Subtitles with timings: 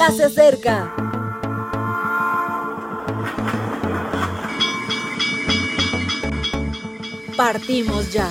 [0.00, 0.94] ya se acerca.
[7.36, 8.26] Partimos ya.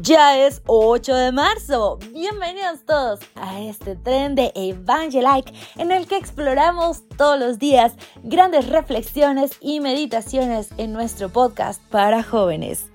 [0.00, 1.98] Ya es 8 de marzo.
[2.12, 8.68] Bienvenidos todos a este tren de Evangelike en el que exploramos todos los días grandes
[8.68, 12.86] reflexiones y meditaciones en nuestro podcast para jóvenes.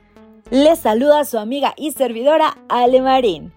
[0.53, 3.51] Les saluda su amiga y servidora Ale Marín.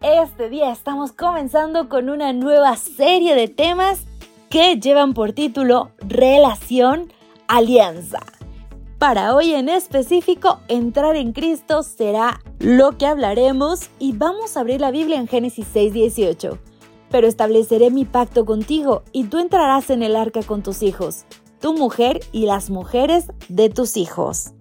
[0.00, 4.06] Este día estamos comenzando con una nueva serie de temas
[4.48, 7.12] que llevan por título Relación
[7.48, 8.20] Alianza.
[8.98, 14.80] Para hoy en específico, entrar en Cristo será lo que hablaremos y vamos a abrir
[14.80, 16.58] la Biblia en Génesis 6:18.
[17.10, 21.26] Pero estableceré mi pacto contigo y tú entrarás en el arca con tus hijos,
[21.60, 24.54] tu mujer y las mujeres de tus hijos.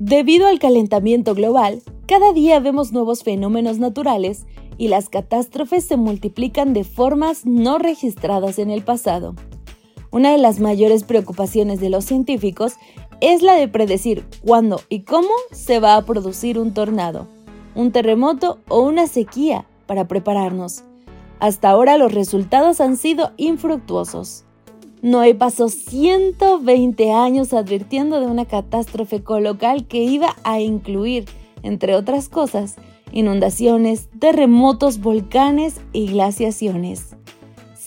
[0.00, 4.44] Debido al calentamiento global, cada día vemos nuevos fenómenos naturales
[4.76, 9.36] y las catástrofes se multiplican de formas no registradas en el pasado.
[10.10, 12.74] Una de las mayores preocupaciones de los científicos
[13.20, 17.28] es la de predecir cuándo y cómo se va a producir un tornado,
[17.76, 20.82] un terremoto o una sequía para prepararnos.
[21.38, 24.44] Hasta ahora los resultados han sido infructuosos.
[25.04, 31.26] Noé pasó 120 años advirtiendo de una catástrofe colocal que iba a incluir,
[31.62, 32.76] entre otras cosas,
[33.12, 37.16] inundaciones, terremotos, volcanes y glaciaciones.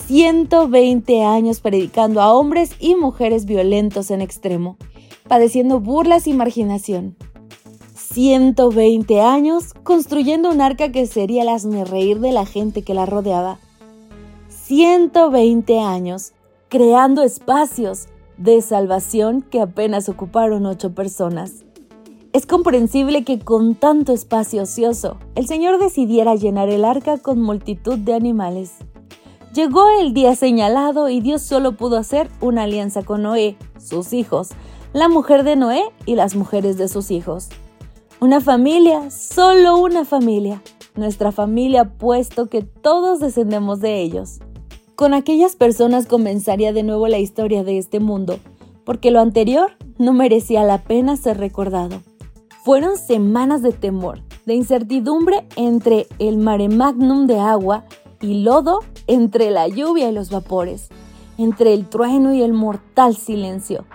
[0.06, 4.78] 120 años predicando a hombres y mujeres violentos en extremo,
[5.28, 7.16] padeciendo burlas y marginación.
[7.96, 13.58] 120 años construyendo un arca que sería el reír de la gente que la rodeaba.
[14.50, 16.34] 120 años
[16.70, 21.64] creando espacios de salvación que apenas ocuparon ocho personas.
[22.34, 27.98] Es comprensible que con tanto espacio ocioso, el Señor decidiera llenar el arca con multitud
[27.98, 28.74] de animales.
[29.54, 34.50] Llegó el día señalado y Dios solo pudo hacer una alianza con Noé, sus hijos,
[34.94, 37.50] la mujer de Noé y las mujeres de sus hijos.
[38.20, 40.62] Una familia, solo una familia,
[40.96, 44.40] nuestra familia puesto que todos descendemos de ellos.
[44.98, 48.40] Con aquellas personas comenzaría de nuevo la historia de este mundo,
[48.84, 52.02] porque lo anterior no merecía la pena ser recordado.
[52.64, 57.86] Fueron semanas de temor, de incertidumbre entre el mare magnum de agua
[58.22, 60.90] y lodo entre la lluvia y los vapores,
[61.38, 63.86] entre el trueno y el mortal silencio.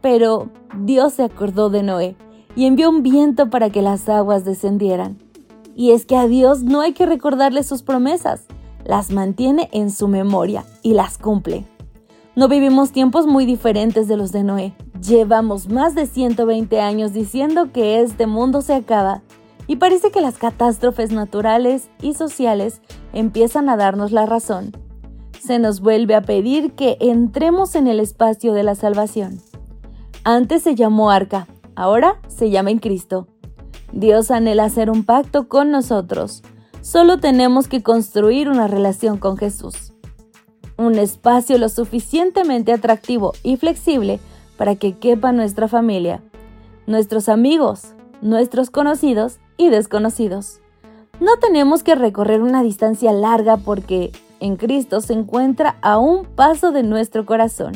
[0.00, 0.48] Pero
[0.80, 2.16] Dios se acordó de Noé
[2.56, 5.18] y envió un viento para que las aguas descendieran.
[5.74, 8.46] Y es que a Dios no hay que recordarle sus promesas,
[8.86, 11.66] las mantiene en su memoria y las cumple.
[12.34, 14.74] No vivimos tiempos muy diferentes de los de Noé.
[15.00, 19.22] Llevamos más de 120 años diciendo que este mundo se acaba
[19.66, 22.80] y parece que las catástrofes naturales y sociales
[23.12, 24.72] empiezan a darnos la razón.
[25.40, 29.40] Se nos vuelve a pedir que entremos en el espacio de la salvación.
[30.24, 33.28] Antes se llamó arca, ahora se llama en Cristo.
[33.92, 36.42] Dios anhela hacer un pacto con nosotros.
[36.86, 39.92] Solo tenemos que construir una relación con Jesús.
[40.78, 44.20] Un espacio lo suficientemente atractivo y flexible
[44.56, 46.22] para que quepa nuestra familia,
[46.86, 47.88] nuestros amigos,
[48.22, 50.60] nuestros conocidos y desconocidos.
[51.18, 56.70] No tenemos que recorrer una distancia larga porque en Cristo se encuentra a un paso
[56.70, 57.72] de nuestro corazón.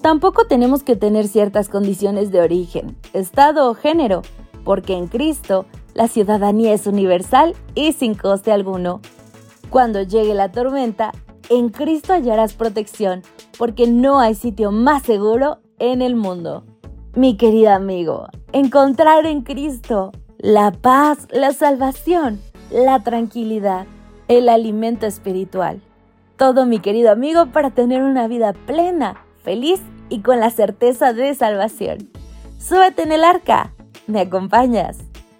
[0.00, 4.22] Tampoco tenemos que tener ciertas condiciones de origen, estado o género,
[4.64, 9.00] porque en Cristo la ciudadanía es universal y sin coste alguno.
[9.70, 11.12] Cuando llegue la tormenta,
[11.48, 13.22] en Cristo hallarás protección,
[13.56, 16.64] porque no hay sitio más seguro en el mundo.
[17.14, 23.86] Mi querido amigo, encontrar en Cristo la paz, la salvación, la tranquilidad,
[24.28, 25.80] el alimento espiritual.
[26.36, 29.80] Todo mi querido amigo para tener una vida plena, feliz
[30.10, 32.10] y con la certeza de salvación.
[32.58, 33.72] Súbete en el arca.
[34.06, 34.98] ¿Me acompañas?